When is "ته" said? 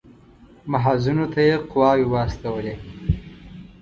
1.33-1.39